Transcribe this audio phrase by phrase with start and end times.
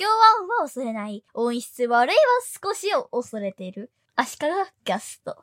[0.00, 1.24] バカは嫌だ今日は馬を恐れない。
[1.34, 2.20] 音質悪いは
[2.64, 3.90] 少しを恐れている。
[4.16, 4.46] 足利
[4.86, 5.36] ガスト。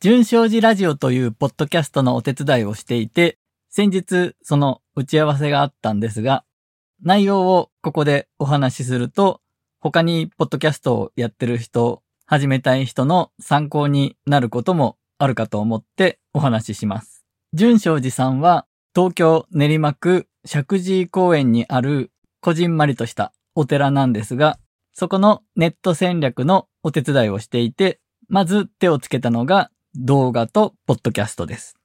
[0.00, 3.38] 純正寺ラジオというポッドキャストのお手伝いをしていて、
[3.68, 6.44] 先日その打ち合わせがあったんですが、
[7.02, 9.40] 内容をここでお話しすると、
[9.80, 17.24] 他にポッドキャストをやってる人、始めたい人の参考になることもあるかと思ってお話しします。
[17.52, 22.10] 純正寺さんは東京練馬区石神井公園にある
[22.40, 24.58] こじんまりとしたお寺なんですが、
[24.92, 31.76] そこのネット戦略のお手伝いをしていて、まず手をつけたのが動画とポッドキャストです。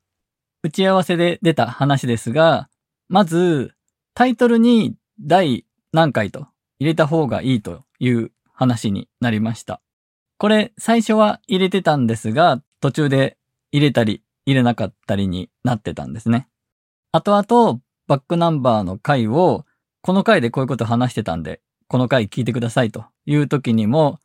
[0.64, 2.70] 打ち合わせで出た話ですが、
[3.10, 3.74] まず
[4.14, 6.48] タイトルに第何回と
[6.80, 9.82] 入れた方がいいという話になりました。
[10.38, 13.38] これ最初は入れてたんですが、途中で
[13.72, 16.48] 入れたり入れなかったりになってたんですね。
[17.12, 19.66] 後々バックナンバーの回を
[20.02, 24.20] この回でこういうこと話してたんで、この回聞いてくださいという時にも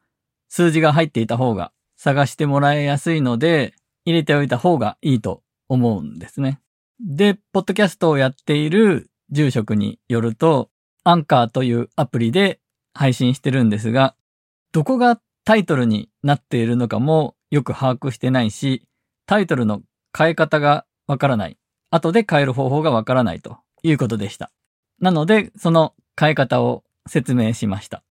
[0.49, 6.61] 数字が入っていた方が探してもらいやすいので入れておいた方がいいと思うんですね。
[7.01, 10.71] で、ポッドキャストをやっている住職によると、
[11.05, 12.61] アンカーというアプリで
[12.95, 14.15] 配信してるんですが、
[14.73, 18.87] どこがタイトルになっているのかもよく把握してないし、
[19.27, 19.83] タイトルの
[20.17, 21.59] 変え方がわからない。
[21.91, 24.53] 後で変える方法がわからないということでした。
[25.01, 28.03] なので、その変え方を説明しました。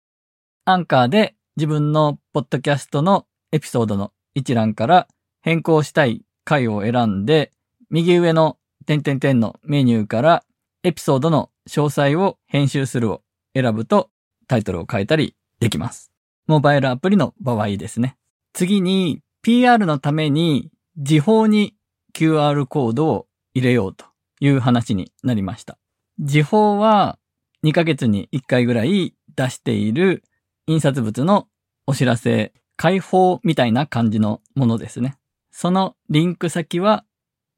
[0.64, 5.08] アンカーで自分のポッドキャストのエピソードの一覧から
[5.42, 7.52] 変更したい回を選んで、
[7.90, 10.44] 右上の点々点のメニューから
[10.82, 13.22] エピソードの詳細を編集するを
[13.54, 14.10] 選ぶと
[14.46, 16.10] タイトルを変えたりできます。
[16.46, 18.16] モバイルアプリの場合ですね。
[18.52, 21.74] 次に PR のために時報に
[22.14, 24.06] QR コードを入れようと
[24.40, 25.78] いう話になりました。
[26.18, 27.18] 時報は
[27.64, 30.22] 2ヶ月に1回ぐらい出している
[30.66, 31.48] 印刷物の
[31.86, 35.16] お知らせ、開放みたいな感じのものですね。
[35.50, 37.04] そのリンク先は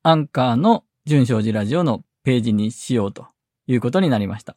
[0.03, 3.27] アンカーの純正寺ラジオのページにしようと
[3.67, 4.57] いうことになりました。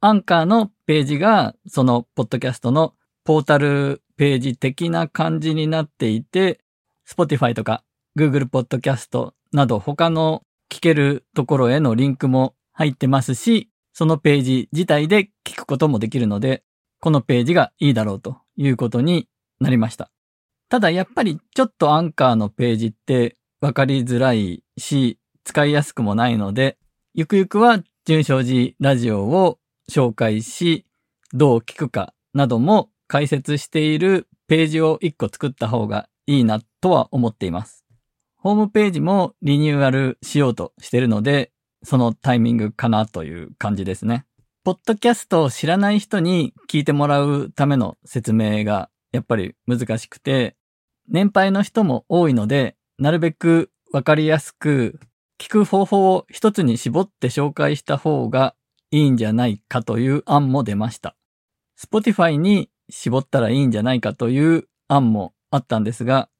[0.00, 2.94] アンカーのページがそのポッドキャストの
[3.24, 6.60] ポータルページ的な感じになっていて、
[7.08, 7.82] Spotify とか
[8.16, 16.64] Google Podcast など他の聞けるところへのリンクも入ってますし、そのページ自体で聞くこともできるので、
[17.00, 19.28] このページがいいだろうということに
[19.60, 20.10] なりました。
[20.68, 26.76] ただやっぱりちょっとアンカーのページってわかりづらいし、使いやすくもないので、
[27.14, 29.58] ゆくゆくは純正寺ラジオを
[29.90, 30.86] 紹介し、
[31.32, 37.84] どう聞くかなども解説しているページを一個作った方がいいなとは思っています。
[38.36, 41.52] ホームページもリニューアルしようとしているので、
[41.84, 44.26] そのタイミングかなという感じですね。
[44.64, 50.56] ポッドキャストを知らない人に聞いてもらうための説明がやっぱり難しくて、
[51.08, 54.98] 年配の人も多いので、なるべくわかりやすく
[55.38, 58.54] 聞く方法を一つに絞って紹介した方が
[58.90, 61.16] いいんじゃないかという案も出ました。
[61.78, 66.30] Spotify に絞ったらいいんじゃないかという案もあったんですが、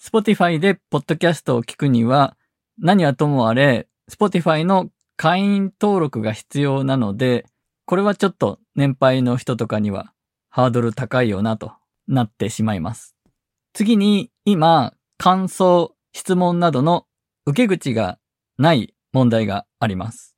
[0.00, 2.36] Spotify でポッドキャストを聞くには
[2.78, 7.46] 何はともあれ Spotify の会員登録が必要なので、
[7.86, 10.12] これはちょっと年配の人とかには
[10.50, 11.72] ハードル高いよなと
[12.08, 13.14] なってしまいます。
[13.72, 17.06] 次に今、感想、質問などの
[17.46, 18.18] 受け口が
[18.58, 20.36] ない問題があります。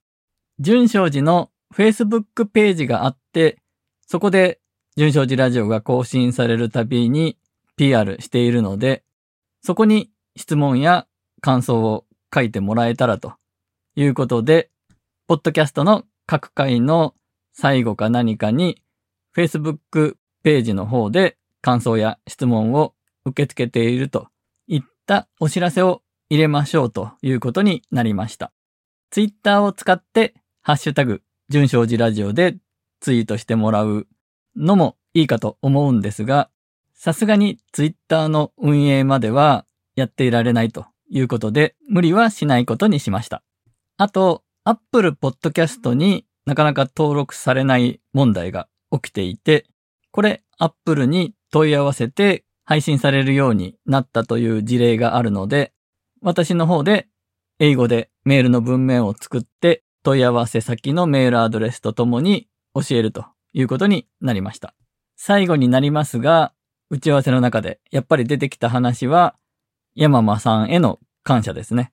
[0.59, 3.58] 純正寺の Facebook ページがあって、
[4.06, 4.61] そこで
[4.97, 7.38] 純正寺ラジオが更新されるたびに
[7.76, 9.02] PR しているので、
[9.62, 11.06] そこに質問や
[11.41, 12.05] 感想を
[12.35, 13.35] 書いてもらえたらと
[13.94, 14.71] いうことで、
[15.27, 17.15] ポッドキャストの各回の
[17.53, 18.83] 最後か何かに
[19.37, 22.94] Facebook ページの方で感想や質問を
[23.25, 24.29] 受け付けていると
[24.67, 28.53] いったお知らせを入れましょうということになりました。
[29.11, 32.56] Twitter を使ってハッシュタグ純正寺ラジオで
[33.00, 34.06] ツイートしてもらう
[34.56, 36.49] のもいいかと思うんですが、
[36.95, 39.67] さすがに Twitter の運営までは
[39.97, 43.43] やっていられないということで無理はしないことにしました。
[43.97, 49.67] あと、Apple Podcast になかなか登録されない問題が起きていて、
[50.11, 55.73] これ Apple に問い合わせて配信されるようになったという事例があるので、
[56.21, 57.09] 私の方で
[57.59, 64.75] 英語でメールの文面を作って問い合わせ先のメールアドレスとともに教えるということになりました。
[65.17, 66.53] 最後になりますが、
[66.91, 69.37] 打ち合わせの中でやっぱり出てきた話は、
[69.95, 71.93] 山間さんへの感謝ですね。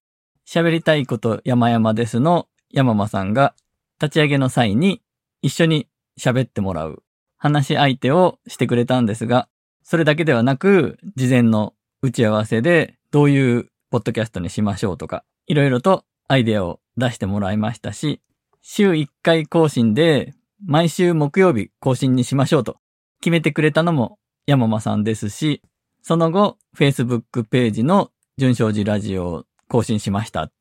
[0.51, 3.54] 喋りたいこと山々ですの山間さんが
[4.01, 5.00] 立ち上げの際に
[5.44, 5.88] 一緒に
[6.19, 7.04] 喋ってもらう
[7.38, 9.48] 話し相手をしてくれたんですが、
[9.84, 18.19] それだけではなく、事前の打ち合わせでどういうポッドキャストにしましょうとか、いろいろとアイデアを出してもらいましたし、
[18.63, 20.34] 週1回更新で
[20.66, 22.78] 毎週木曜日更新にしましょうと
[23.22, 24.18] 決めてくれたのも
[24.48, 25.62] 山間さんですし、
[26.02, 28.10] その後、Facebook ページの
[28.40, 30.51] 純正寺ラジオ更新しました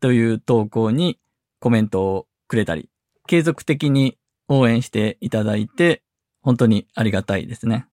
[0.00, 1.18] という投稿に
[1.58, 2.88] コメントをくれたり、
[3.26, 4.16] 継続的に
[4.48, 6.02] 応援していただいて、
[6.42, 7.86] 本当にありがたいですね。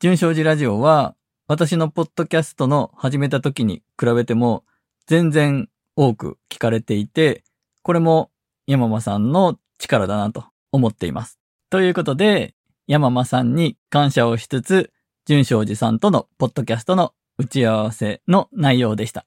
[0.00, 1.16] 純正寺ラジオは、
[1.48, 4.64] 私のポッドキャストの始めた時に比べても、
[5.06, 7.44] 全然多く聞かれていて、
[7.82, 8.30] これも
[8.66, 11.38] 山間さんの力だなと思っています。
[11.70, 12.54] ということで、
[12.86, 14.92] 山間さんに感謝をしつつ、
[15.24, 19.26] 純正寺さんとのポッドキャストの打ち合わせの内容でした。